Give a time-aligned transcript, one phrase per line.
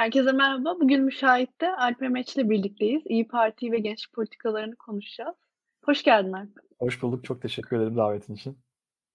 [0.00, 0.80] Herkese merhaba.
[0.80, 3.02] Bugün Müşahit'te Alp Memeç'le birlikteyiz.
[3.06, 5.36] İyi Parti ve gençlik politikalarını konuşacağız.
[5.84, 6.50] Hoş geldin Alp.
[6.78, 7.24] Hoş bulduk.
[7.24, 8.58] Çok teşekkür ederim davetin için.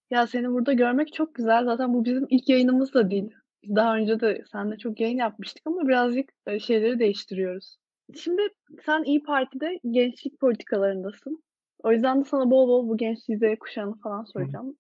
[0.09, 1.66] Ya seni burada görmek çok güzel.
[1.66, 3.30] Zaten bu bizim ilk yayınımız da değil.
[3.76, 7.77] Daha önce de seninle çok yayın yapmıştık ama birazcık e, şeyleri değiştiriyoruz.
[8.16, 8.41] Şimdi
[8.86, 11.44] sen İyi Parti'de gençlik politikalarındasın.
[11.84, 14.77] O yüzden de sana bol bol bu gençliği Z kuşağını falan soracağım.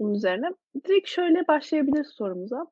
[0.00, 0.46] Bunun üzerine.
[0.84, 2.66] Direkt şöyle başlayabiliriz sorumuza.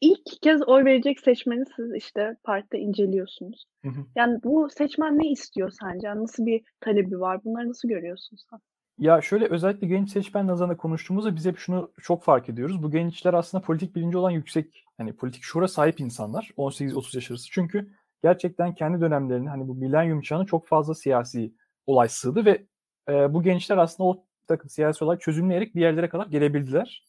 [0.00, 3.64] İlk kez oy verecek seçmeni siz işte partide inceliyorsunuz.
[3.82, 4.06] Hı hı.
[4.16, 6.06] Yani bu seçmen ne istiyor sence?
[6.06, 7.44] Yani nasıl bir talebi var?
[7.44, 8.60] Bunları nasıl görüyorsun sen?
[8.98, 12.82] Ya şöyle özellikle genç seçmen nazarında konuştuğumuzda biz hep şunu çok fark ediyoruz.
[12.82, 17.50] Bu gençler aslında politik bilinci olan yüksek, hani politik şuura sahip insanlar 18-30 yaş arası.
[17.50, 17.90] Çünkü
[18.22, 21.54] gerçekten kendi dönemlerinde hani bu milenyum çağına çok fazla siyasi
[21.86, 22.66] olay sığdı ve
[23.08, 27.04] e, bu gençler aslında o takım siyasi olay çözümleyerek bir yerlere kadar gelebildiler.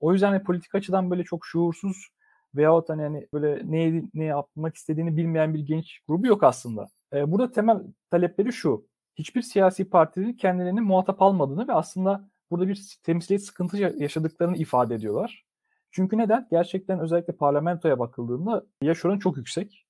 [0.00, 2.08] O yüzden de politik açıdan böyle çok şuursuz
[2.54, 6.88] veyahut hani, hani böyle ne, ne yapmak istediğini bilmeyen bir genç grubu yok aslında.
[7.12, 7.78] E, burada temel
[8.10, 8.86] talepleri şu.
[9.16, 15.44] Hiçbir siyasi partinin kendilerini muhatap almadığını ve aslında burada bir temsiliyet sıkıntı yaşadıklarını ifade ediyorlar.
[15.90, 16.48] Çünkü neden?
[16.50, 19.86] Gerçekten özellikle parlamentoya bakıldığında yaş oranı çok yüksek.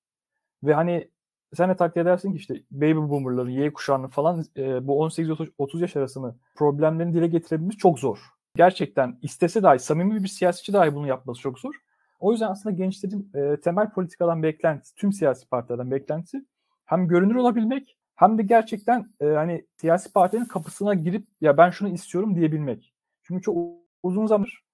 [0.65, 1.11] Ve hani
[1.55, 5.97] sen de takdir edersin ki işte baby boomerların, Y kuşağının falan e, bu 18-30 yaş
[5.97, 8.19] arasını problemlerini dile getirebilmemiz çok zor.
[8.57, 11.75] Gerçekten istese dahi, samimi bir siyasetçi dahi bunu yapması çok zor.
[12.21, 16.45] O yüzden aslında gençlerin e, temel politikadan beklentisi, tüm siyasi partilerden beklentisi
[16.85, 21.89] hem görünür olabilmek hem de gerçekten e, hani siyasi partinin kapısına girip ya ben şunu
[21.89, 22.95] istiyorum diyebilmek.
[23.23, 23.57] Çünkü çok
[24.03, 24.65] uzun zamandır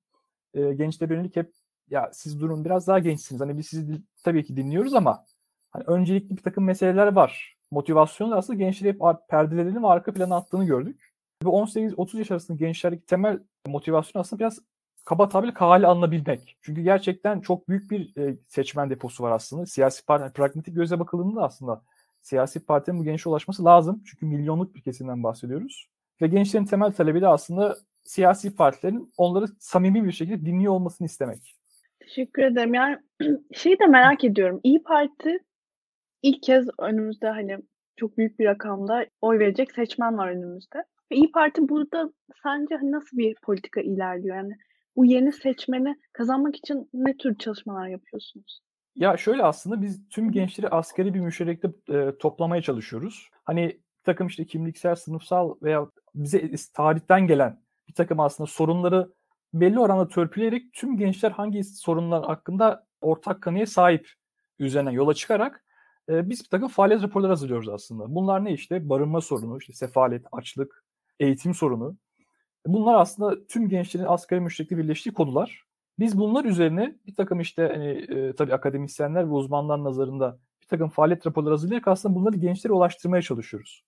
[0.55, 1.53] e, gençlere yönelik hep
[1.91, 3.41] ya siz durun biraz daha gençsiniz.
[3.41, 5.25] Hani biz sizi tabii ki dinliyoruz ama
[5.71, 7.57] hani öncelikli bir takım meseleler var.
[7.71, 11.13] Motivasyon da aslında gençleri hep perdelerini ve arka plana attığını gördük.
[11.43, 14.59] Bu 18-30 yaş arasında gençlerdeki temel motivasyon aslında biraz
[15.07, 16.57] kaba tabirle kale alınabilmek.
[16.62, 19.67] Çünkü gerçekten çok büyük bir e, seçmen deposu var aslında.
[19.67, 21.83] Siyasi parti, yani pragmatik göze bakıldığında aslında
[22.22, 24.03] siyasi partinin bu gençe ulaşması lazım.
[24.06, 25.89] Çünkü milyonluk bir kesimden bahsediyoruz.
[26.22, 31.55] Ve gençlerin temel talebi de aslında siyasi partilerin onları samimi bir şekilde dinliyor olmasını istemek.
[32.00, 32.75] Teşekkür ederim.
[32.75, 32.99] Yani
[33.55, 34.61] şeyi de merak ediyorum.
[34.62, 35.38] İyi Parti
[36.23, 37.59] ilk kez önümüzde hani
[37.97, 40.78] çok büyük bir rakamda oy verecek seçmen var önümüzde.
[41.12, 42.12] Ve İyi Parti burada
[42.43, 44.37] sence hani nasıl bir politika ilerliyor?
[44.37, 44.56] Yani
[44.97, 48.61] bu yeni seçmeni kazanmak için ne tür çalışmalar yapıyorsunuz?
[48.97, 53.31] Ya şöyle aslında biz tüm gençleri askeri bir müşterekte e, toplamaya çalışıyoruz.
[53.45, 59.12] Hani bir takım işte kimliksel, sınıfsal veya bize tarihten gelen bir takım aslında sorunları
[59.55, 64.11] belli oranda törpüleyerek tüm gençler hangi sorunlar hakkında ortak kanıya sahip
[64.59, 65.65] üzerine yola çıkarak
[66.09, 68.15] e, biz bir takım faaliyet raporları hazırlıyoruz aslında.
[68.15, 68.89] Bunlar ne işte?
[68.89, 70.85] Barınma sorunu, işte sefalet, açlık,
[71.21, 71.97] eğitim sorunu,
[72.66, 75.66] Bunlar aslında tüm gençlerin asgari müşterekte birleştiği konular.
[75.99, 80.88] Biz bunlar üzerine bir takım işte hani, e, tabii akademisyenler ve uzmanlar nazarında bir takım
[80.88, 83.84] faaliyet raporları hazırlayarak aslında bunları gençlere ulaştırmaya çalışıyoruz.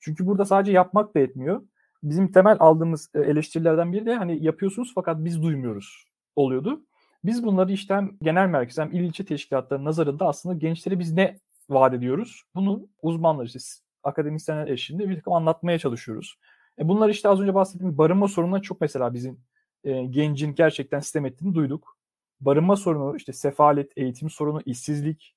[0.00, 1.62] Çünkü burada sadece yapmak da yetmiyor.
[2.02, 6.80] Bizim temel aldığımız e, eleştirilerden biri de hani yapıyorsunuz fakat biz duymuyoruz oluyordu.
[7.24, 11.38] Biz bunları işte hem genel merkez hem il ilçe teşkilatları nazarında aslında gençlere biz ne
[11.70, 12.42] vaat ediyoruz?
[12.54, 13.58] Bunu uzmanlar işte
[14.02, 16.38] akademisyenler eşliğinde bir takım anlatmaya çalışıyoruz.
[16.78, 19.40] E bunlar işte az önce bahsettiğim barınma sorununa çok mesela bizim
[19.84, 21.98] e, gencin gerçekten sistem ettiğini duyduk.
[22.40, 25.34] Barınma sorunu, işte sefalet, eğitim sorunu, işsizlik,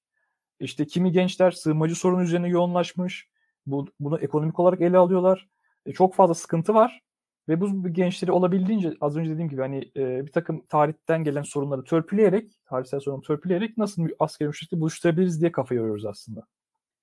[0.59, 3.29] işte kimi gençler sığınmacı sorunu üzerine yoğunlaşmış.
[3.66, 5.47] Bu, bunu ekonomik olarak ele alıyorlar.
[5.85, 7.01] E, çok fazla sıkıntı var.
[7.49, 11.83] Ve bu gençleri olabildiğince az önce dediğim gibi hani e, bir takım tarihten gelen sorunları
[11.83, 16.41] törpüleyerek, tarihsel sorunu törpüleyerek nasıl askeri müşterikle buluşturabiliriz diye kafa yoruyoruz aslında.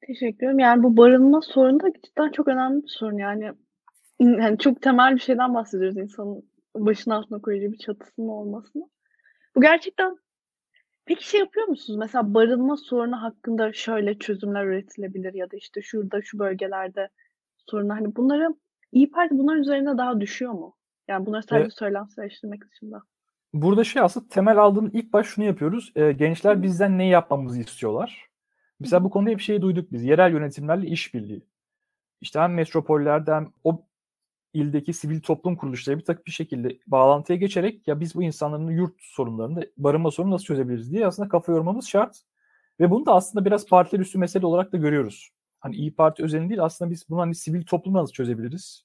[0.00, 0.58] Teşekkür ederim.
[0.58, 3.18] Yani bu barınma sorunu da cidden çok önemli bir sorun.
[3.18, 3.52] Yani
[4.20, 8.88] yani çok temel bir şeyden bahsediyoruz insanın başın altına koyucu bir çatısının olmasını.
[9.56, 10.18] Bu gerçekten
[11.06, 11.98] Peki şey yapıyor musunuz?
[11.98, 17.08] Mesela barınma sorunu hakkında şöyle çözümler üretilebilir ya da işte şurada şu bölgelerde
[17.66, 17.98] sorunlar.
[17.98, 18.54] Hani bunları
[18.92, 20.76] İyi Parti bunların üzerine daha düşüyor mu?
[21.08, 21.78] Yani bunları sadece evet.
[21.78, 23.02] söylemselleştirmek dışında.
[23.54, 25.92] Burada şey aslında temel aldığım ilk baş şunu yapıyoruz.
[25.96, 28.26] E, gençler bizden ne yapmamızı istiyorlar.
[28.80, 30.04] Mesela bu konuda hep şeyi duyduk biz.
[30.04, 31.46] Yerel yönetimlerle işbirliği.
[32.20, 33.86] İşte hem metropollerde hem o
[34.56, 38.94] ildeki sivil toplum kuruluşları bir takım bir şekilde bağlantıya geçerek ya biz bu insanların yurt
[39.00, 42.16] sorunlarını, barınma sorunu nasıl çözebiliriz diye aslında kafa yormamız şart.
[42.80, 45.30] Ve bunu da aslında biraz partiler üstü mesele olarak da görüyoruz.
[45.60, 48.84] Hani İyi Parti özelinde değil aslında biz bunu hani sivil toplumu nasıl çözebiliriz?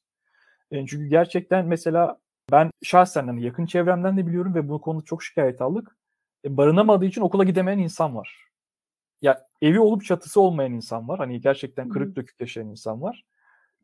[0.71, 2.17] E, çünkü gerçekten mesela
[2.51, 5.97] ben şahsen hani yakın çevremden de biliyorum ve bu konuda çok şikayet aldık.
[6.45, 8.47] E, barınamadığı için okula gidemeyen insan var.
[9.21, 11.19] Ya evi olup çatısı olmayan insan var.
[11.19, 13.25] Hani gerçekten kırık dökük yaşayan insan var.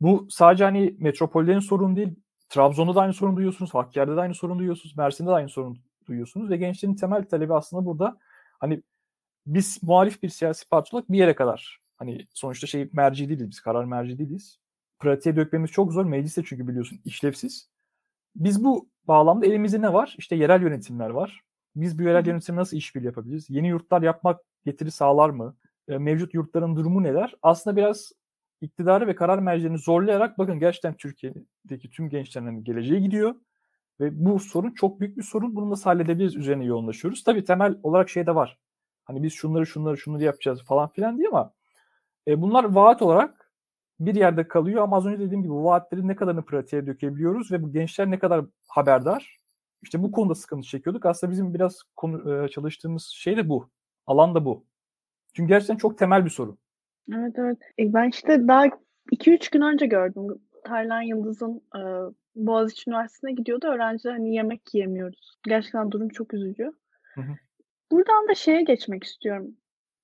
[0.00, 2.14] Bu sadece hani metropollerin sorunu değil.
[2.48, 3.74] Trabzon'da da aynı sorun duyuyorsunuz.
[3.74, 4.96] Hakkari'de de aynı sorun duyuyorsunuz.
[4.96, 6.50] Mersin'de de aynı sorun duyuyorsunuz.
[6.50, 8.18] Ve gençlerin temel talebi aslında burada
[8.60, 8.82] hani
[9.46, 13.84] biz muhalif bir siyasi olarak bir yere kadar hani sonuçta şey merci değiliz biz karar
[13.84, 14.58] merci değiliz.
[14.98, 16.04] Pratiğe dökmemiz çok zor.
[16.04, 17.68] Mecliste çünkü biliyorsun işlevsiz.
[18.36, 20.14] Biz bu bağlamda elimizde ne var?
[20.18, 21.42] İşte yerel yönetimler var.
[21.76, 23.50] Biz bu yerel yönetimle nasıl işbirliği yapabiliriz?
[23.50, 25.56] Yeni yurtlar yapmak getiri sağlar mı?
[25.88, 27.34] E, mevcut yurtların durumu neler?
[27.42, 28.12] Aslında biraz
[28.60, 33.34] iktidarı ve karar mercilerini zorlayarak bakın gerçekten Türkiye'deki tüm gençlerin hani geleceğe gidiyor.
[34.00, 35.56] Ve bu sorun çok büyük bir sorun.
[35.56, 37.24] Bunu nasıl halledebiliriz üzerine yoğunlaşıyoruz.
[37.24, 38.58] Tabii temel olarak şey de var.
[39.04, 41.52] Hani biz şunları şunları şunları yapacağız falan filan diye ama
[42.28, 43.52] e, bunlar vaat olarak
[44.00, 47.62] bir yerde kalıyor ama az önce dediğim gibi bu vaatleri ne kadarını pratiğe dökebiliyoruz ve
[47.62, 49.38] bu gençler ne kadar haberdar.
[49.82, 51.06] İşte bu konuda sıkıntı çekiyorduk.
[51.06, 53.70] Aslında bizim biraz konu, e, çalıştığımız şey de bu.
[54.06, 54.66] Alan da bu.
[55.34, 56.58] Çünkü gerçekten çok temel bir sorun.
[57.14, 57.58] Evet evet.
[57.78, 58.64] E, ben işte daha
[59.12, 60.26] 2-3 gün önce gördüm.
[60.64, 61.80] Taylan Yıldız'ın e,
[62.36, 63.66] Boğaziçi Üniversitesi'ne gidiyordu.
[63.66, 65.38] Öğrenciler hani yemek yiyemiyoruz.
[65.44, 66.72] Gerçekten durum çok üzücü.
[67.14, 67.32] Hı hı.
[67.90, 69.56] Buradan da şeye geçmek istiyorum.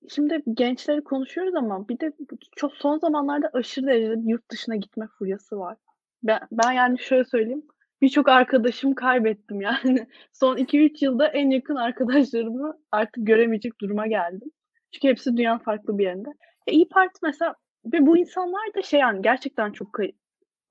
[0.09, 2.13] Şimdi gençleri konuşuyoruz ama bir de
[2.57, 5.77] çok son zamanlarda aşırı derecede yurt dışına gitme furyası var.
[6.23, 7.63] Ben, ben yani şöyle söyleyeyim.
[8.03, 10.07] Birçok arkadaşım kaybettim yani.
[10.33, 14.51] Son 2-3 yılda en yakın arkadaşlarımı artık göremeyecek duruma geldim.
[14.93, 16.29] Çünkü hepsi dünyanın farklı bir yerinde.
[16.67, 17.55] E, İyi Parti mesela
[17.93, 19.99] ve bu insanlar da şey yani gerçekten çok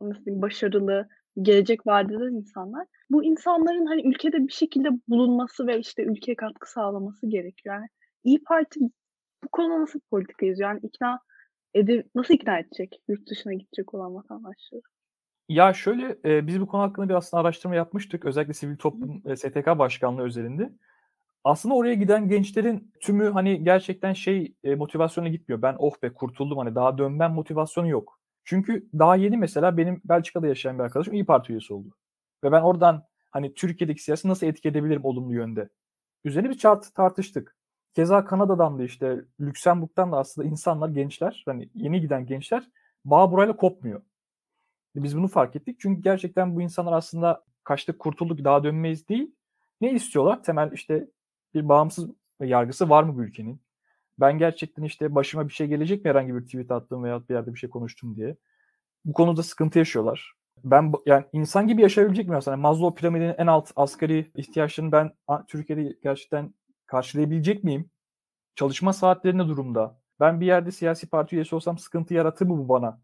[0.01, 1.07] nasıl diyeyim, başarılı,
[1.41, 2.87] gelecek vaat insanlar.
[3.09, 7.75] Bu insanların hani ülkede bir şekilde bulunması ve işte ülkeye katkı sağlaması gerekiyor.
[7.75, 7.87] Yani
[8.23, 8.79] İyi Parti
[9.43, 10.69] bu konuda nasıl politika izliyor?
[10.69, 11.19] Yani ikna
[11.73, 14.81] edip nasıl ikna edecek yurt dışına gidecek olan vatandaşları?
[15.49, 18.25] Ya şöyle e, biz bu konu hakkında bir aslında araştırma yapmıştık.
[18.25, 20.73] Özellikle sivil toplum e, STK başkanlığı özelinde.
[21.43, 25.61] Aslında oraya giden gençlerin tümü hani gerçekten şey e, motivasyona gitmiyor.
[25.61, 28.19] Ben oh be kurtuldum hani daha dönmem motivasyonu yok.
[28.43, 31.95] Çünkü daha yeni mesela benim Belçika'da yaşayan bir arkadaşım İyi Parti üyesi oldu.
[32.43, 35.69] Ve ben oradan hani Türkiye'deki siyasi nasıl etki edebilirim olumlu yönde.
[36.23, 37.55] Üzerine bir çart tartıştık.
[37.95, 42.69] Keza Kanada'dan da işte Lüksemburg'dan da aslında insanlar, gençler, hani yeni giden gençler
[43.05, 44.01] bağ burayla kopmuyor.
[44.95, 45.77] Biz bunu fark ettik.
[45.79, 49.35] Çünkü gerçekten bu insanlar aslında kaçtık kurtulduk daha dönmeyiz değil.
[49.81, 50.43] Ne istiyorlar?
[50.43, 51.07] Temel işte
[51.55, 52.09] bir bağımsız
[52.39, 53.61] yargısı var mı bu ülkenin?
[54.19, 57.53] Ben gerçekten işte başıma bir şey gelecek mi herhangi bir tweet attım veya bir yerde
[57.53, 58.35] bir şey konuştum diye.
[59.05, 60.33] Bu konuda sıkıntı yaşıyorlar.
[60.63, 62.57] Ben yani insan gibi yaşayabilecek mi aslında?
[62.57, 65.11] Maslow piramidinin en alt asgari ihtiyaçlarını ben
[65.47, 66.53] Türkiye'de gerçekten
[66.85, 67.89] karşılayabilecek miyim?
[68.55, 69.99] Çalışma saatlerine durumda.
[70.19, 73.01] Ben bir yerde siyasi parti üyesi olsam sıkıntı yaratır mı bu bana?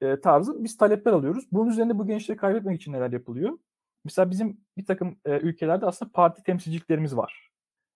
[0.00, 1.44] E, tarzı biz talepler alıyoruz.
[1.52, 3.58] Bunun üzerinde bu gençleri kaybetmek için neler yapılıyor?
[4.04, 7.50] Mesela bizim bir takım e, ülkelerde aslında parti temsilciliklerimiz var.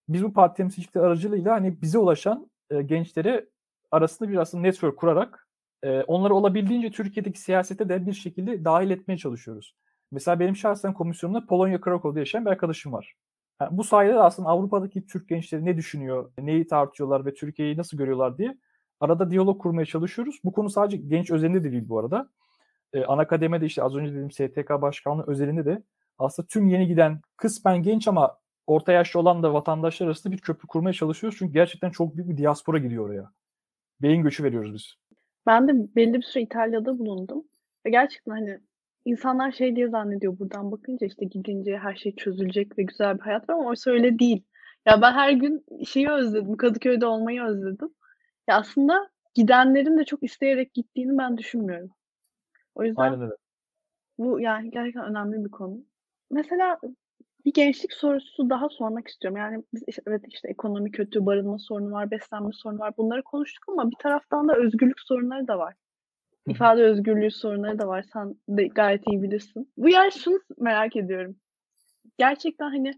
[0.09, 3.47] Biz bu parti temsilcilikleri aracılığıyla hani bize ulaşan e, gençleri
[3.91, 5.49] arasında bir aslında network kurarak
[5.83, 9.75] e, onları olabildiğince Türkiye'deki siyasete de bir şekilde dahil etmeye çalışıyoruz.
[10.13, 13.15] Mesela benim şahsen komisyonumda Polonya Krakow'da yaşayan bir arkadaşım var.
[13.61, 17.99] Yani bu sayede de aslında Avrupa'daki Türk gençleri ne düşünüyor, neyi tartışıyorlar ve Türkiye'yi nasıl
[17.99, 18.59] görüyorlar diye
[19.01, 20.41] arada diyalog kurmaya çalışıyoruz.
[20.45, 22.31] Bu konu sadece genç özelinde de değil bu arada.
[22.93, 25.83] Ee, ana kademede işte az önce dediğim STK başkanlığı özelinde de
[26.19, 30.69] aslında tüm yeni giden kısmen genç ama orta yaşlı olan da vatandaşlar arasında bir köprü
[30.69, 31.39] kurmaya çalışıyoruz.
[31.39, 33.31] Çünkü gerçekten çok büyük bir diaspora gidiyor oraya.
[34.03, 34.95] Beyin göçü veriyoruz biz.
[35.47, 37.45] Ben de belli bir süre İtalya'da bulundum.
[37.87, 38.61] Ve gerçekten hani
[39.05, 43.49] insanlar şey diye zannediyor buradan bakınca işte gidince her şey çözülecek ve güzel bir hayat
[43.49, 44.45] var ama oysa öyle değil.
[44.87, 47.89] Ya ben her gün şeyi özledim, Kadıköy'de olmayı özledim.
[48.49, 51.91] Ya aslında gidenlerin de çok isteyerek gittiğini ben düşünmüyorum.
[52.75, 53.35] O yüzden Aynen öyle.
[54.19, 55.85] bu yani gerçekten önemli bir konu.
[56.31, 56.79] Mesela
[57.49, 59.37] bir gençlik sorusu daha sormak istiyorum.
[59.37, 62.97] Yani biz işte, evet işte ekonomi kötü, barınma sorunu var, beslenme sorunu var.
[62.97, 65.75] Bunları konuştuk ama bir taraftan da özgürlük sorunları da var.
[66.49, 68.05] İfade özgürlüğü sorunları da var.
[68.13, 69.73] Sen de gayet iyi bilirsin.
[69.77, 71.37] Bu yer şunu merak ediyorum.
[72.19, 72.93] Gerçekten hani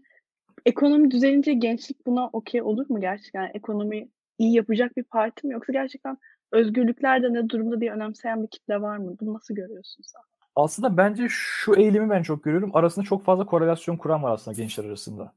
[0.65, 3.41] ekonomi düzelince gençlik buna okey olur mu gerçekten?
[3.41, 6.17] Yani ekonomi iyi yapacak bir parti mi yoksa gerçekten
[6.51, 9.15] özgürlükler de ne durumda diye önemseyen bir kitle var mı?
[9.19, 10.21] Bunu nasıl görüyorsun sen?
[10.55, 12.71] Aslında bence şu eğilimi ben çok görüyorum.
[12.73, 15.33] Arasında çok fazla korelasyon kuran var aslında gençler arasında.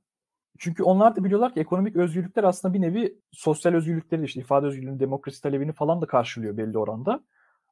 [0.58, 5.00] Çünkü onlar da biliyorlar ki ekonomik özgürlükler aslında bir nevi sosyal özgürlükleri işte ifade özgürlüğünü,
[5.00, 7.24] demokrasi talebini falan da karşılıyor belli oranda.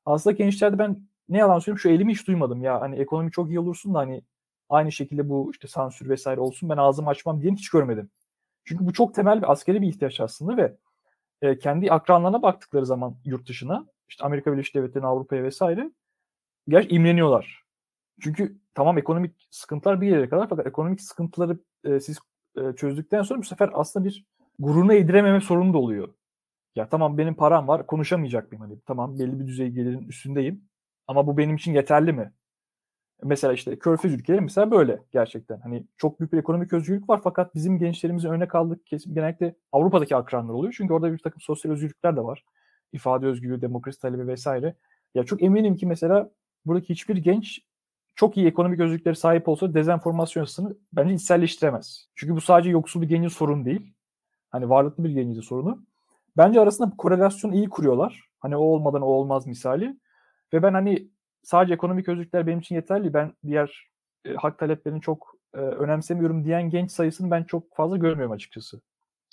[0.06, 2.80] Aslında gençlerde ben ne yalan söyleyeyim şu elimi hiç duymadım ya.
[2.80, 4.22] Hani ekonomi çok iyi olursun da hani
[4.68, 8.10] aynı şekilde bu işte sansür vesaire olsun ben ağzımı açmam diye hiç görmedim.
[8.64, 10.76] Çünkü bu çok temel bir askeri bir ihtiyaç aslında ve
[11.42, 15.90] e, kendi akranlarına baktıkları zaman yurt dışına işte Amerika Birleşik Devletleri'ne Avrupa'ya vesaire
[16.68, 17.62] gerçekten imreniyorlar.
[18.20, 22.18] Çünkü tamam ekonomik sıkıntılar bir yere kadar fakat ekonomik sıkıntıları e, siz
[22.56, 24.26] e, çözdükten sonra bu sefer aslında bir
[24.58, 26.14] gururuna yedirememe sorunu da oluyor.
[26.76, 28.62] Ya tamam benim param var konuşamayacak mıyım?
[28.62, 30.64] Hani tamam belli bir düzey gelirin üstündeyim
[31.06, 32.32] ama bu benim için yeterli mi?
[33.24, 35.60] Mesela işte körfez ülkeleri mesela böyle gerçekten.
[35.60, 40.16] Hani çok büyük bir ekonomik özgürlük var fakat bizim gençlerimizin örnek aldık kesim genellikle Avrupa'daki
[40.16, 40.74] akranlar oluyor.
[40.76, 42.44] Çünkü orada bir takım sosyal özgürlükler de var.
[42.92, 44.74] İfade özgürlüğü, demokrasi talebi vesaire.
[45.14, 46.30] Ya çok eminim ki mesela
[46.66, 47.60] buradaki hiçbir genç
[48.14, 52.08] çok iyi ekonomik özgürlükleri sahip olsa dezenformasyon yasasını bence içselleştiremez.
[52.14, 53.94] Çünkü bu sadece yoksul bir gencin sorunu değil.
[54.50, 55.84] Hani varlıklı bir gencin sorunu.
[56.36, 58.28] Bence arasında bir korelasyon iyi kuruyorlar.
[58.40, 59.96] Hani o olmadan o olmaz misali.
[60.52, 61.08] Ve ben hani
[61.42, 63.14] sadece ekonomik özgürlükler benim için yeterli.
[63.14, 63.88] Ben diğer
[64.24, 68.80] e, hak taleplerini çok e, önemsemiyorum diyen genç sayısını ben çok fazla görmüyorum açıkçası.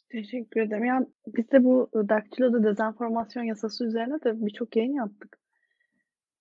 [0.09, 0.85] Teşekkür ederim.
[0.85, 5.37] Yani biz de bu Daktilo'da dezenformasyon yasası üzerine de birçok yayın yaptık.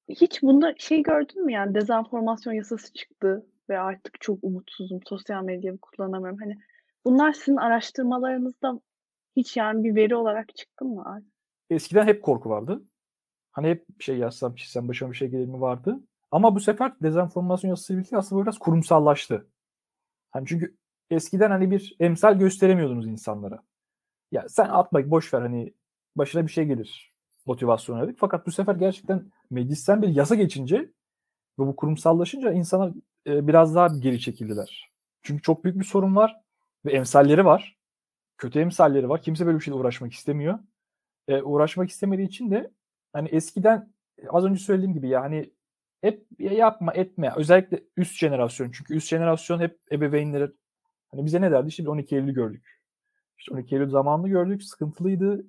[0.09, 5.01] Hiç bunda şey gördün mü yani dezenformasyon yasası çıktı ve artık çok umutsuzum.
[5.07, 6.39] Sosyal medyayı kullanamıyorum.
[6.39, 6.59] Hani
[7.05, 8.81] bunlar sizin araştırmalarınızda
[9.37, 11.23] hiç yani bir veri olarak çıktı mı?
[11.71, 12.83] Eskiden hep korku vardı.
[13.53, 16.01] Hani hep bir şey yazsam, çizsem başıma bir şey gelir mi vardı.
[16.31, 19.49] Ama bu sefer dezenformasyon yasası birlikte aslında biraz kurumsallaştı.
[20.31, 20.77] Hani çünkü
[21.11, 23.63] eskiden hani bir emsal gösteremiyordunuz insanlara.
[24.33, 25.75] Ya sen atma boş ver hani
[26.17, 27.18] başına bir şey gelir
[27.49, 28.19] motivasyonu dedik.
[28.19, 30.77] Fakat bu sefer gerçekten meclisten bir yasa geçince
[31.59, 32.93] ve bu kurumsallaşınca insanlar
[33.27, 34.91] e, biraz daha geri çekildiler.
[35.23, 36.37] Çünkü çok büyük bir sorun var
[36.85, 37.79] ve emsalleri var.
[38.39, 39.23] Kötü emsalleri var.
[39.23, 40.59] Kimse böyle bir şeyle uğraşmak istemiyor.
[41.29, 42.71] E, uğraşmak istemediği için de
[43.13, 43.93] hani eskiden
[44.29, 45.53] az önce söylediğim gibi yani
[46.01, 47.33] hep yapma etme.
[47.37, 48.71] Özellikle üst jenerasyon.
[48.71, 50.51] Çünkü üst jenerasyon hep ebeveynleri
[51.11, 51.69] hani bize ne derdi?
[51.69, 52.81] İşte 12 Eylül gördük.
[53.39, 54.63] İşte 12 Eylül zamanını gördük.
[54.63, 55.47] Sıkıntılıydı.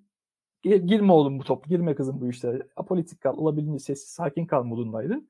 [0.63, 2.67] Girme oğlum bu top, girme kızım bu işte.
[2.75, 5.21] Apolitik kal, olabildiğince sessiz, sakin kal modundaydı.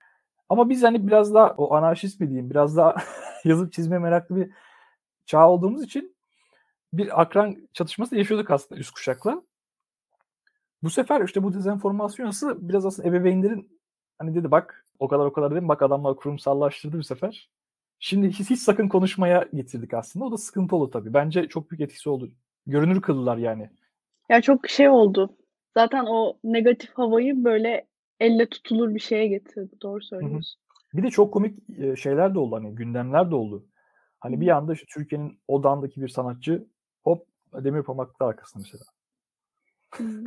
[0.49, 2.95] Ama biz hani biraz daha o anarşist mi diyeyim, biraz daha
[3.43, 4.49] yazıp çizme meraklı bir
[5.25, 6.15] çağ olduğumuz için
[6.93, 9.41] bir akran çatışması yaşıyorduk aslında üst kuşakla.
[10.83, 13.79] Bu sefer işte bu dezenformasyon yasası biraz aslında ebeveynlerin
[14.17, 17.49] hani dedi bak o kadar o kadar dedim bak adamlar kurumsallaştırdı bu sefer.
[17.99, 20.25] Şimdi hiç, hiç sakın konuşmaya getirdik aslında.
[20.25, 21.13] O da sıkıntı oldu tabii.
[21.13, 22.31] Bence çok büyük etkisi oldu.
[22.67, 23.69] Görünür kıldılar yani.
[24.29, 25.37] Ya çok şey oldu.
[25.77, 27.87] Zaten o negatif havayı böyle
[28.19, 29.75] elle tutulur bir şeye getirdi.
[29.81, 30.59] Doğru söylüyorsun.
[30.59, 30.97] Hı hı.
[30.97, 31.59] Bir de çok komik
[31.97, 33.65] şeyler de oldu hani gündemler de oldu.
[34.19, 36.67] Hani bir anda işte Türkiye'nin odandaki bir sanatçı
[37.03, 38.83] hop demir parmaklıklar arkasında mesela.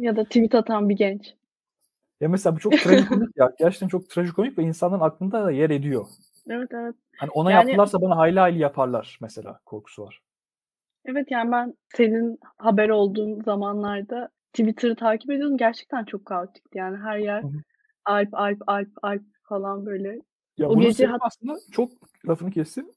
[0.00, 1.34] Ya da tweet atan bir genç.
[2.20, 3.52] Ya mesela bu çok trajikomik ya.
[3.58, 6.06] Gerçekten çok trajikomik ve insanların aklında da yer ediyor.
[6.50, 6.94] Evet evet.
[7.18, 10.21] Hani ona yani, yaptılarsa bana hayli hayli yaparlar mesela korkusu var.
[11.04, 15.56] Evet yani ben senin haber olduğun zamanlarda Twitter'ı takip ediyordum.
[15.56, 16.78] Gerçekten çok kaotikti.
[16.78, 17.42] Yani her yer.
[18.04, 20.20] Alp, Alp, Alp, Alp falan böyle.
[20.58, 21.92] Ya o gece hat- aslında çok
[22.28, 22.94] lafını kessin.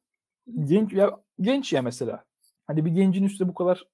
[0.66, 2.24] Genç ya genç ya mesela.
[2.68, 3.88] Hani bir gencin üstüne bu kadar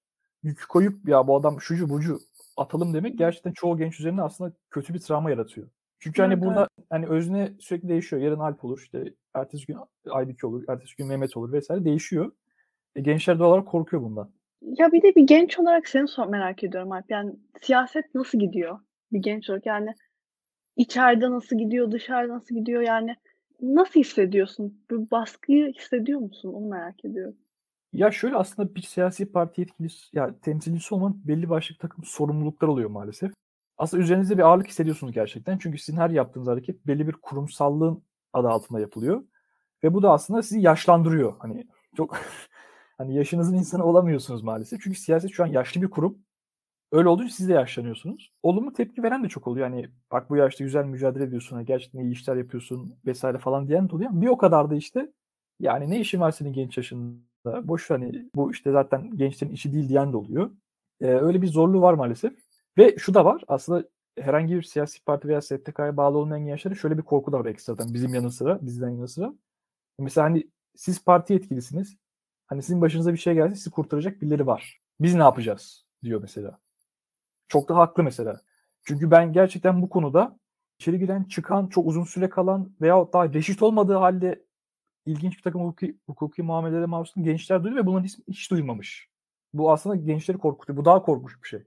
[0.43, 2.19] yük koyup ya bu adam şucu bucu
[2.57, 5.67] atalım demek gerçekten çoğu genç üzerine aslında kötü bir travma yaratıyor.
[5.99, 6.87] Çünkü hani evet, burada evet.
[6.89, 8.21] hani özne sürekli değişiyor.
[8.21, 9.77] Yarın Alp olur, işte ertesi gün
[10.09, 12.31] Aybiki olur, ertesi gün Mehmet olur vesaire değişiyor.
[12.95, 14.31] E, gençler doğal olarak korkuyor bundan.
[14.61, 17.11] Ya bir de bir genç olarak seni sor merak ediyorum Alp.
[17.11, 18.79] Yani siyaset nasıl gidiyor
[19.11, 19.65] bir genç olarak?
[19.65, 19.93] Yani
[20.75, 22.81] içeride nasıl gidiyor, dışarıda nasıl gidiyor?
[22.81, 23.15] Yani
[23.61, 24.83] nasıl hissediyorsun?
[24.91, 26.53] Bu baskıyı hissediyor musun?
[26.53, 27.35] Onu merak ediyorum.
[27.93, 32.89] Ya şöyle aslında bir siyasi parti yetkilisi, ya temsilcisi olmanın belli başlı takım sorumluluklar oluyor
[32.89, 33.31] maalesef.
[33.77, 35.57] Aslında üzerinizde bir ağırlık hissediyorsunuz gerçekten.
[35.57, 39.23] Çünkü sizin her yaptığınız hareket belli bir kurumsallığın adı altında yapılıyor.
[39.83, 41.33] Ve bu da aslında sizi yaşlandırıyor.
[41.39, 41.67] Hani
[41.97, 42.17] çok
[43.01, 44.81] hani yaşınızın insanı olamıyorsunuz maalesef.
[44.81, 46.17] Çünkü siyaset şu an yaşlı bir kurum.
[46.91, 48.33] Öyle olunca siz de yaşlanıyorsunuz.
[48.43, 49.67] Olumlu tepki veren de çok oluyor.
[49.67, 51.55] Yani bak bu yaşta güzel mücadele ediyorsun.
[51.55, 54.09] Hani gerçekten iyi işler yapıyorsun vesaire falan diyen de oluyor.
[54.13, 55.11] Bir o kadar da işte
[55.59, 57.67] yani ne işin var senin genç yaşında?
[57.67, 60.51] Boş hani bu işte zaten gençlerin işi değil diyen de oluyor.
[61.01, 62.33] Ee, öyle bir zorluğu var maalesef.
[62.77, 63.43] Ve şu da var.
[63.47, 63.87] Aslında
[64.19, 67.93] herhangi bir siyasi parti veya STK'ya bağlı olmayan gençlerin şöyle bir korku da var ekstradan
[67.93, 69.33] bizim yanı sıra, bizden yanı sıra.
[69.99, 71.97] Mesela hani siz parti etkilisiniz.
[72.51, 74.79] Hani sizin başınıza bir şey gelse sizi kurtaracak birileri var.
[74.99, 76.59] Biz ne yapacağız diyor mesela.
[77.47, 78.41] Çok da haklı mesela.
[78.83, 80.39] Çünkü ben gerçekten bu konuda
[80.79, 84.45] içeri giren, çıkan, çok uzun süre kalan veya daha reşit olmadığı halde
[85.05, 89.09] ilginç bir takım hukuki, hukuki muamelelere maruz gençler duydu ve bunların hiç, hiç duymamış.
[89.53, 90.77] Bu aslında gençleri korkutuyor.
[90.77, 91.63] Bu daha korkunç bir şey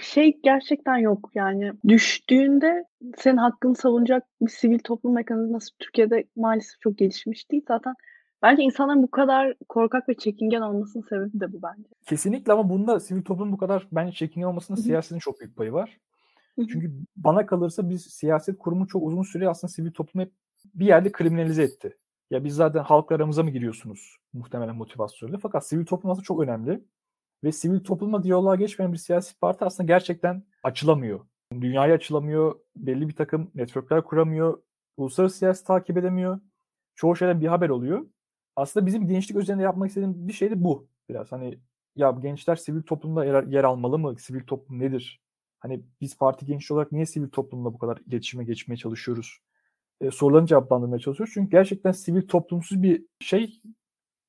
[0.00, 2.84] şey gerçekten yok yani düştüğünde
[3.16, 7.64] senin hakkını savunacak bir sivil toplum mekanizması Türkiye'de maalesef çok gelişmiş değil.
[7.68, 7.94] Zaten
[8.42, 11.88] bence insanların bu kadar korkak ve çekingen olmasının sebebi de bu bence.
[12.06, 15.98] Kesinlikle ama bunda sivil toplum bu kadar bence çekingen olmasının siyasetin çok büyük payı var.
[16.56, 20.32] Çünkü bana kalırsa biz siyaset kurumu çok uzun süre aslında sivil toplumu hep
[20.74, 21.98] bir yerde kriminalize etti.
[22.30, 25.38] Ya biz zaten halkla aramıza mı giriyorsunuz muhtemelen motivasyonuyla.
[25.42, 26.84] Fakat sivil toplum aslında çok önemli
[27.44, 31.20] ve sivil toplumla diyaloğa geçmeyen bir siyasi parti aslında gerçekten açılamıyor.
[31.60, 34.62] Dünyaya açılamıyor, belli bir takım networkler kuramıyor,
[34.96, 36.40] uluslararası siyasi takip edemiyor.
[36.94, 38.06] çoğu şeyden bir haber oluyor.
[38.56, 41.32] Aslında bizim gençlik üzerinde yapmak istediğim bir şey de bu biraz.
[41.32, 41.58] Hani
[41.96, 44.18] ya gençler sivil toplumda yer, yer almalı mı?
[44.18, 45.20] Sivil toplum nedir?
[45.60, 49.38] Hani biz parti genç olarak niye sivil toplumla bu kadar iletişime geçmeye çalışıyoruz?
[50.00, 51.34] E, sorularını cevaplandırmaya çalışıyoruz.
[51.34, 53.60] Çünkü gerçekten sivil toplumsuz bir şey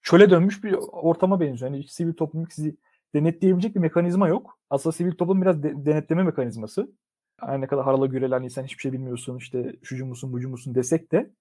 [0.01, 1.71] çöle dönmüş bir ortama benziyor.
[1.71, 2.77] Yani sivil toplum sizi
[3.15, 4.59] denetleyebilecek bir mekanizma yok.
[4.69, 6.91] Aslında sivil toplum biraz de, denetleme mekanizması.
[7.39, 11.11] Her ne kadar harala güreler sen hiçbir şey bilmiyorsun işte şucu musun bucu musun desek
[11.11, 11.31] de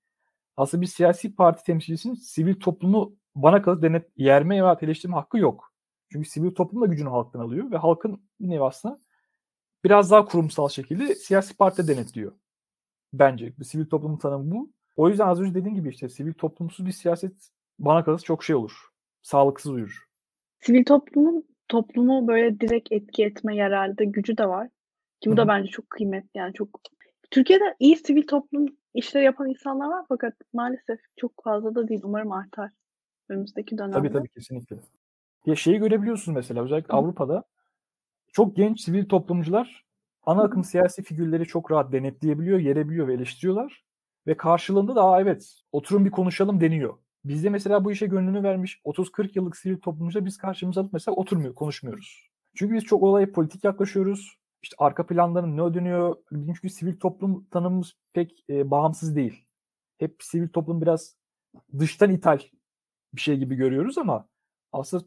[0.56, 5.72] aslında bir siyasi parti temsilcisinin sivil toplumu bana kalır denet yerme veya eleştirme hakkı yok.
[6.12, 8.98] Çünkü sivil toplum da gücünü halktan alıyor ve halkın bir nevi aslında
[9.84, 12.32] biraz daha kurumsal şekilde siyasi parti denetliyor.
[13.12, 13.52] Bence.
[13.58, 14.72] Bir sivil toplumun tanımı bu.
[14.96, 17.32] O yüzden az önce dediğim gibi işte sivil toplumsuz bir siyaset
[17.78, 18.88] bana kalırsa çok şey olur.
[19.22, 20.04] Sağlıksız uyur.
[20.60, 24.68] Sivil toplumun toplumu böyle direkt etki etme yararlı gücü de var.
[25.20, 25.36] Ki bu Hı-hı.
[25.36, 26.30] da bence çok kıymetli.
[26.34, 26.80] Yani çok
[27.32, 32.00] Türkiye'de iyi sivil toplum işleri yapan insanlar var fakat maalesef çok fazla da değil.
[32.04, 32.70] Umarım artar
[33.28, 33.96] önümüzdeki dönemde.
[33.96, 34.76] Tabii tabii kesinlikle.
[35.46, 36.96] Ya şeyi görebiliyorsunuz mesela özellikle Hı.
[36.96, 37.44] Avrupa'da
[38.32, 39.84] çok genç sivil toplumcular
[40.26, 43.84] ana akım siyasi figürleri çok rahat denetleyebiliyor, yerebiliyor ve eleştiriyorlar.
[44.26, 46.98] Ve karşılığında da evet oturun bir konuşalım deniyor.
[47.24, 51.54] Bizde mesela bu işe gönlünü vermiş 30-40 yıllık sivil toplumcuda biz karşımıza alıp mesela oturmuyor,
[51.54, 52.30] konuşmuyoruz.
[52.54, 54.41] Çünkü biz çok olaya politik yaklaşıyoruz.
[54.62, 56.16] İşte arka planların ne ödeniyor?
[56.30, 59.44] Çünkü sivil toplum tanımımız pek e, bağımsız değil.
[59.98, 61.16] Hep sivil toplum biraz
[61.78, 62.38] dıştan ithal
[63.14, 64.28] bir şey gibi görüyoruz ama
[64.72, 65.04] aslında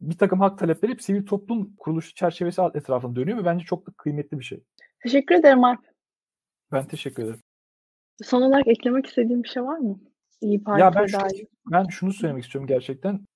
[0.00, 3.92] bir takım hak talepleri hep sivil toplum kuruluşu çerçevesi etrafında dönüyor ve bence çok da
[3.96, 4.64] kıymetli bir şey.
[5.02, 5.80] Teşekkür ederim Alp.
[6.72, 7.40] Ben teşekkür ederim.
[8.22, 10.00] Son olarak eklemek istediğim bir şey var mı?
[10.40, 11.38] İyi Parti ya ben, dair.
[11.40, 13.26] Şu, ben şunu söylemek istiyorum gerçekten.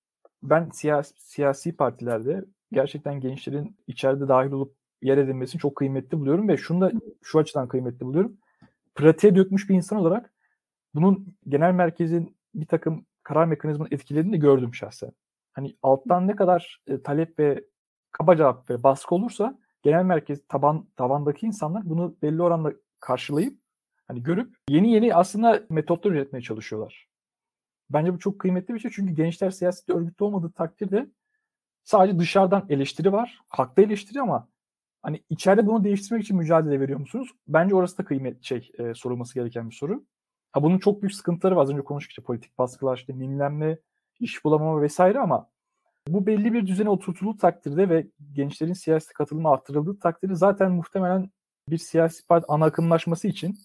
[0.42, 6.56] Ben siyasi, siyasi partilerde gerçekten gençlerin içeride dahil olup yer edinmesini çok kıymetli buluyorum ve
[6.56, 6.92] şunu da
[7.22, 8.36] şu açıdan kıymetli buluyorum.
[8.94, 10.32] Pratiğe dökmüş bir insan olarak
[10.94, 15.12] bunun genel merkezin bir takım karar mekanizmanın etkilediğini de gördüm şahsen.
[15.52, 17.64] Hani alttan ne kadar e, talep ve
[18.12, 23.58] kaba cevap ve baskı olursa genel merkez taban tabandaki insanlar bunu belli oranda karşılayıp
[24.08, 27.08] hani görüp yeni yeni aslında metotlar üretmeye çalışıyorlar.
[27.90, 31.10] Bence bu çok kıymetli bir şey çünkü gençler siyasette örgütlü olmadığı takdirde
[31.84, 33.40] sadece dışarıdan eleştiri var.
[33.48, 34.48] Haklı eleştiri ama
[35.02, 37.28] hani içeride bunu değiştirmek için mücadele veriyor musunuz?
[37.48, 40.04] Bence orası da kıymet şey e, sorulması gereken bir soru.
[40.52, 41.62] Ha bunun çok büyük sıkıntıları var.
[41.62, 43.78] Az önce konuştuk işte politik baskılar, işte mimlenme,
[44.20, 45.50] iş bulamama vesaire ama
[46.08, 51.30] bu belli bir düzene oturtulduğu takdirde ve gençlerin siyasi katılımı arttırıldığı takdirde zaten muhtemelen
[51.68, 53.58] bir siyasi parti ana akımlaşması için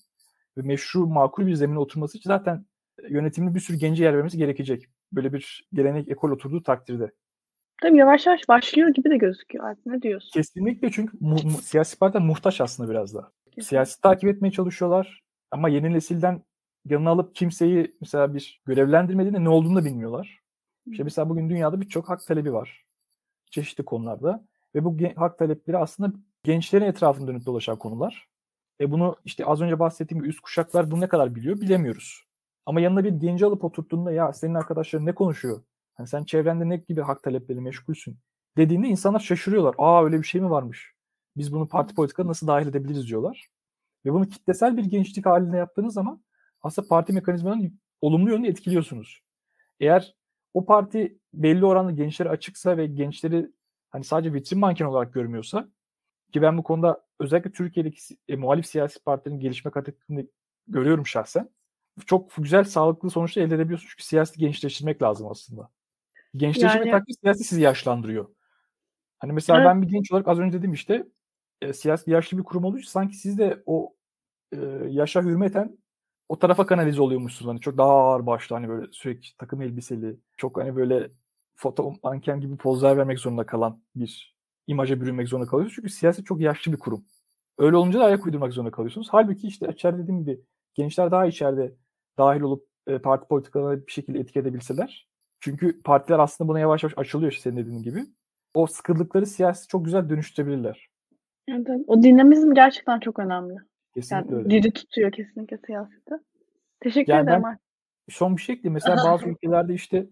[0.58, 2.66] ve meşru makul bir zemine oturması için zaten
[3.10, 4.86] yönetimli bir sürü genci yer vermesi gerekecek.
[5.12, 7.12] Böyle bir gelenek ekol oturduğu takdirde.
[7.82, 9.86] Tabii yavaş yavaş başlıyor gibi de gözüküyor artık.
[9.86, 10.30] Ne diyorsun?
[10.34, 13.32] Kesinlikle çünkü mu- mu- siyasi partiler muhtaç aslında biraz da.
[13.62, 16.42] Siyasi takip etmeye çalışıyorlar ama yeni nesilden
[16.86, 20.40] yanına alıp kimseyi mesela bir görevlendirmediğinde ne olduğunu da bilmiyorlar.
[20.92, 22.86] İşte mesela bugün dünyada birçok hak talebi var.
[23.52, 24.46] Çeşitli konularda.
[24.76, 28.28] Ve bu hak talepleri aslında gençlerin etrafında dönüp dolaşan konular.
[28.82, 32.24] E bunu işte az önce bahsettiğim gibi üst kuşaklar bunu ne kadar biliyor bilemiyoruz.
[32.66, 35.62] Ama yanına bir genci alıp oturttuğunda ya senin arkadaşların ne konuşuyor?
[35.96, 38.18] Hani sen çevrende ne gibi hak talepleri meşgulsün?
[38.58, 39.76] Dediğinde insanlar şaşırıyorlar.
[39.78, 40.94] Aa öyle bir şey mi varmış?
[41.38, 43.48] Biz bunu parti politikada nasıl dahil edebiliriz diyorlar.
[44.06, 46.24] Ve bunu kitlesel bir gençlik halinde yaptığınız zaman
[46.62, 49.22] aslında parti mekanizmalarının olumlu yönde etkiliyorsunuz.
[49.80, 50.16] Eğer
[50.54, 53.52] o parti belli oranda gençlere açıksa ve gençleri
[53.90, 55.70] hani sadece vitrin manken olarak görmüyorsa
[56.34, 60.28] ki ben bu konuda özellikle Türkiye'deki e, muhalif siyasi partilerin gelişme kat ettiğini
[60.68, 61.50] görüyorum şahsen.
[62.06, 63.92] Çok güzel, sağlıklı sonuçlar elde edebiliyorsunuz.
[63.92, 65.70] Çünkü siyaseti gençleştirmek lazım aslında.
[66.36, 66.92] Gençleştirme yani...
[66.92, 68.28] taktiği siyasi sizi yaşlandırıyor.
[69.20, 69.68] Hani mesela evet.
[69.68, 71.08] ben bir genç olarak az önce dedim işte
[71.62, 73.96] e, siyasi yaşlı bir kurum olduğu için sanki siz de o
[74.52, 74.58] e,
[74.90, 75.78] yaşa hürmeten
[76.30, 77.50] o tarafa kanalize oluyormuşsunuz.
[77.50, 81.12] Hani çok daha ağır başlı hani böyle sürekli takım elbiseli, çok hani böyle
[81.56, 84.36] foto manken gibi pozlar vermek zorunda kalan bir
[84.68, 85.76] imaja bürünmek zorunda kalıyorsunuz.
[85.76, 87.06] Çünkü siyaset çok yaşlı bir kurum.
[87.58, 89.08] Öyle olunca da ayak uydurmak zorunda kalıyorsunuz.
[89.12, 90.42] Halbuki işte içeride dediğim gibi
[90.74, 91.76] gençler daha içeride
[92.18, 95.08] dahil olup e, parti politikalarına bir şekilde etki edebilseler.
[95.40, 98.06] Çünkü partiler aslında buna yavaş yavaş açılıyor işte senin dediğin gibi.
[98.54, 100.90] O sıkıldıkları siyasi çok güzel dönüştürebilirler.
[101.48, 103.54] Evet, o dinamizm gerçekten çok önemli.
[103.94, 104.50] Kesinlikle yani öyle.
[104.50, 106.14] Diri tutuyor kesinlikle siyaseti.
[106.80, 107.44] Teşekkür yani ederim.
[107.44, 107.58] Ben
[108.10, 108.74] son bir şey ekleyeyim.
[108.74, 110.08] Mesela bazı ülkelerde işte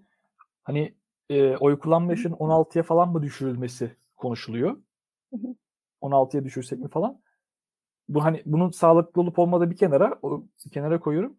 [0.63, 0.93] hani
[1.29, 4.77] e, oy kullanma yaşının 16'ya falan mı düşürülmesi konuşuluyor.
[6.01, 7.21] 16'ya düşürsek mi falan.
[8.09, 11.37] Bu hani bunun sağlıklı olup olmadığı bir kenara o bir kenara koyuyorum.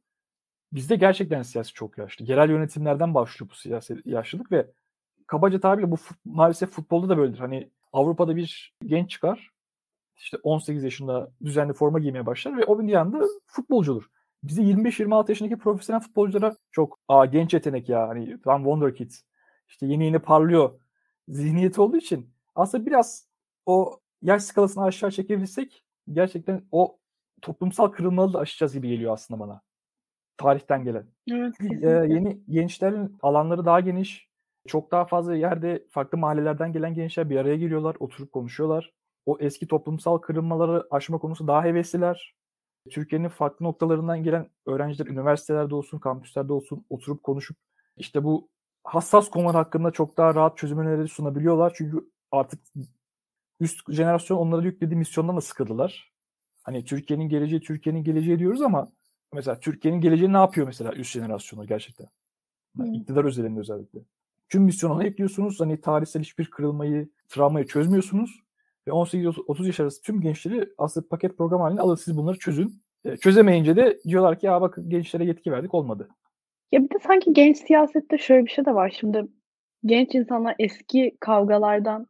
[0.75, 2.25] Bizde gerçekten siyasi çok yaşlı.
[2.25, 4.71] Yerel yönetimlerden başlıyor bu siyasi yaşlılık ve
[5.27, 7.39] kabaca tabirle bu maalesef futbolda da böyledir.
[7.39, 9.51] Hani Avrupa'da bir genç çıkar
[10.17, 14.05] işte 18 yaşında düzenli forma giymeye başlar ve o bir yanda futbolcudur.
[14.43, 19.13] bizi 25-26 yaşındaki profesyonel futbolculara çok aa genç yetenek ya hani tam wonder kid
[19.69, 20.81] işte yeni yeni parlıyor
[21.29, 23.29] zihniyeti olduğu için aslında biraz
[23.67, 26.99] o yaş skalasını aşağı çekebilsek gerçekten o
[27.43, 29.63] toplumsal kırılmaları da aşacağız gibi geliyor aslında bana.
[30.37, 31.07] Tarihten gelen.
[31.33, 34.29] Evet, e, yeni gençlerin alanları daha geniş.
[34.67, 38.93] Çok daha fazla yerde farklı mahallelerden gelen gençler bir araya geliyorlar, oturup konuşuyorlar.
[39.27, 42.35] O eski toplumsal kırılmaları aşma konusu daha hevesliler.
[42.91, 47.57] Türkiye'nin farklı noktalarından gelen öğrenciler üniversitelerde olsun, kampüslerde olsun oturup konuşup
[47.97, 48.49] işte bu
[48.85, 51.73] hassas konular hakkında çok daha rahat çözüm önerileri sunabiliyorlar.
[51.77, 52.61] Çünkü artık
[53.61, 56.13] üst jenerasyon onlara yüklediği misyondan da sıkıldılar.
[56.63, 58.89] Hani Türkiye'nin geleceği, Türkiye'nin geleceği diyoruz ama
[59.35, 62.07] mesela Türkiye'nin geleceği ne yapıyor mesela üst jenerasyona gerçekten?
[62.79, 64.01] Yani iktidar özelinde özellikle.
[64.49, 65.61] Tüm misyonu ekliyorsunuz.
[65.61, 68.41] Hani tarihsel hiçbir kırılmayı, travmayı çözmüyorsunuz.
[68.89, 72.83] Ve 18-30 yaş arası tüm gençleri aslında paket program halinde alın siz bunları çözün.
[73.05, 76.09] E, çözemeyince de diyorlar ki ya bak gençlere yetki verdik olmadı.
[76.73, 78.97] Ya bir de sanki genç siyasette şöyle bir şey de var.
[79.01, 79.25] Şimdi
[79.85, 82.07] genç insanlar eski kavgalardan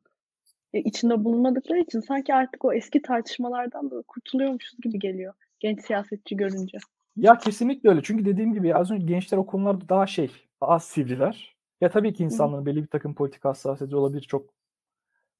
[0.73, 5.35] e, içinde bulunmadıkları için sanki artık o eski tartışmalardan da kurtuluyormuşuz gibi geliyor
[5.65, 6.79] genç siyasetçi görünce.
[7.17, 8.03] Ya kesinlikle öyle.
[8.03, 11.57] Çünkü dediğim gibi az önce gençler o konularda daha şey, az sivriler.
[11.81, 14.23] Ya tabii ki insanların belli bir takım politik hassasiyeti olabilir.
[14.23, 14.51] Çok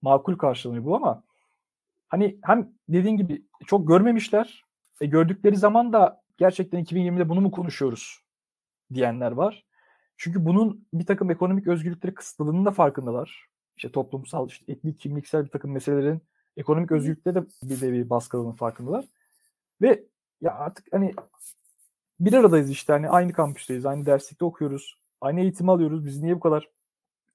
[0.03, 1.23] makul karşılanıyor bu ama
[2.09, 4.65] hani hem dediğin gibi çok görmemişler.
[5.01, 8.21] E, gördükleri zaman da gerçekten 2020'de bunu mu konuşuyoruz
[8.95, 9.65] diyenler var.
[10.17, 13.47] Çünkü bunun bir takım ekonomik özgürlükleri kısıtladığının da farkındalar.
[13.77, 16.23] İşte toplumsal, işte etnik, kimliksel bir takım meselelerin
[16.57, 19.05] ekonomik özgürlükleri de bir bir baskıladığının farkındalar.
[19.83, 20.05] Ve
[20.41, 21.15] ya artık hani
[22.21, 26.07] bir aradayız işte hani aynı kampüsteyiz, aynı derslikte okuyoruz, aynı eğitim alıyoruz.
[26.07, 26.69] Biz niye bu kadar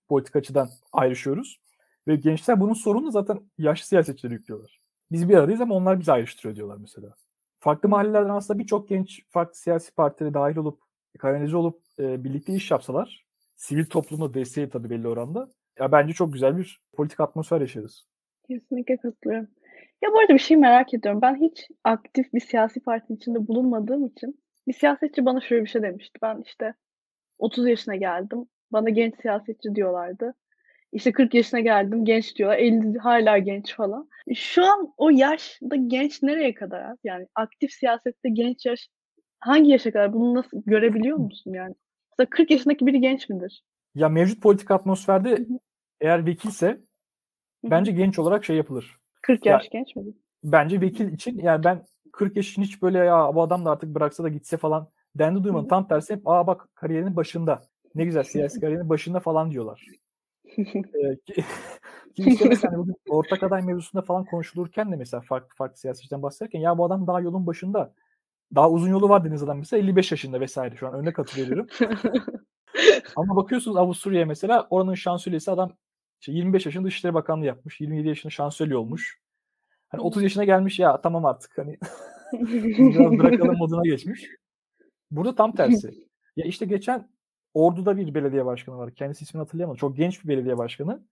[0.08, 1.60] politik açıdan ayrışıyoruz?
[2.08, 4.82] Ve gençler bunun sorununu zaten yaşlı siyasetçilere yüklüyorlar.
[5.12, 7.16] Biz bir aradayız ama onlar bizi ayrıştırıyor diyorlar mesela.
[7.60, 10.82] Farklı mahallelerden aslında birçok genç farklı siyasi partilere dahil olup,
[11.20, 15.50] kanalize olup e, birlikte iş yapsalar, sivil toplumda desteği tabii belli oranda.
[15.80, 18.08] Ya bence çok güzel bir politik atmosfer yaşarız.
[18.48, 19.48] Kesinlikle katılıyorum.
[20.02, 21.22] Ya bu arada bir şey merak ediyorum.
[21.22, 24.40] Ben hiç aktif bir siyasi partinin içinde bulunmadığım için
[24.70, 26.20] bir siyasetçi bana şöyle bir şey demişti.
[26.22, 26.74] Ben işte
[27.38, 28.46] 30 yaşına geldim.
[28.72, 30.34] Bana genç siyasetçi diyorlardı.
[30.92, 32.58] İşte 40 yaşına geldim genç diyorlar.
[32.58, 34.10] 50 hala genç falan.
[34.36, 36.96] Şu an o yaşta genç nereye kadar?
[37.04, 38.90] Yani aktif siyasette genç yaş
[39.40, 40.14] hangi yaşa kadar?
[40.14, 41.76] Bunu nasıl görebiliyor musun yani?
[42.12, 43.64] Mesela 40 yaşındaki biri genç midir?
[43.96, 45.60] Ya mevcut politik atmosferde Hı-hı.
[46.02, 46.82] eğer vekilse
[47.64, 48.98] bence genç olarak şey yapılır.
[49.22, 50.04] 40 yaş ya, genç mi?
[50.44, 51.86] Bence vekil için yani ben
[52.20, 55.68] 40 yaşın hiç böyle ya bu adam da artık bıraksa da gitse falan dendi duymadım.
[55.68, 57.62] Tam tersi hep aa bak kariyerinin başında.
[57.96, 59.86] Ne güzel siyasi kariyerinin başında falan diyorlar.
[61.26, 61.44] ki,
[62.16, 66.78] işte mesela bugün ortak aday mevzusunda falan konuşulurken de mesela farklı farklı siyasetçiden bahsederken ya
[66.78, 67.94] bu adam daha yolun başında.
[68.56, 71.68] Daha uzun yolu var deniz adam mesela 55 yaşında vesaire şu an önüne katılıyorum.
[73.16, 75.72] Ama bakıyorsunuz Avusturya'ya mesela oranın şansölyesi adam
[76.22, 77.82] işte 25 yaşında Dışişleri Bakanlığı yapmış.
[77.82, 79.20] 27 yaşında şansölye olmuş.
[79.90, 81.78] Hani 30 yaşına gelmiş ya tamam artık hani
[82.34, 84.28] biraz bırakalım moduna geçmiş.
[85.12, 85.92] Burada tam tersi.
[86.36, 87.10] Ya işte geçen
[87.54, 88.96] Ordu'da bir belediye başkanı var.
[88.96, 89.78] Kendisi ismini hatırlayamadım.
[89.78, 91.04] Çok genç bir belediye başkanı.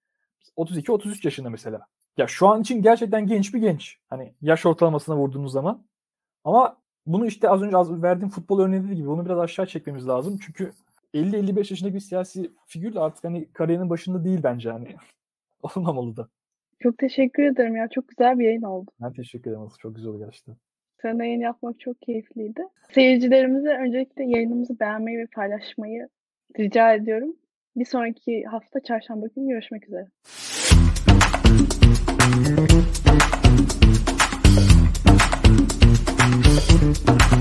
[0.57, 1.87] 32-33 yaşında mesela.
[2.17, 3.97] Ya şu an için gerçekten genç bir genç.
[4.09, 5.85] Hani yaş ortalamasına vurduğunuz zaman.
[6.43, 10.39] Ama bunu işte az önce az verdiğim futbol örneği gibi bunu biraz aşağı çekmemiz lazım.
[10.45, 10.71] Çünkü
[11.13, 14.95] 50-55 yaşındaki bir siyasi figür de artık hani kariyerinin başında değil bence hani.
[15.61, 16.29] Olmamalı da.
[16.79, 17.87] Çok teşekkür ederim ya.
[17.87, 18.91] Çok güzel bir yayın oldu.
[19.01, 19.67] Ben teşekkür ederim.
[19.81, 20.55] Çok güzel oldu gerçekten.
[21.01, 22.61] Seninle yayın yapmak çok keyifliydi.
[22.91, 26.09] Seyircilerimize öncelikle yayınımızı beğenmeyi ve paylaşmayı
[26.59, 27.35] rica ediyorum.
[27.75, 30.07] Bir sonraki hafta çarşamba günü görüşmek üzere.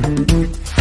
[0.06, 0.75] Thank you.